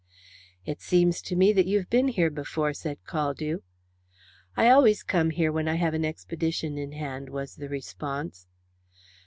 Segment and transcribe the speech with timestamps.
[0.65, 3.61] "It seems to me that you've been here before," said Caldew.
[4.57, 8.47] "I always come here when I have an expedition in hand," was the response.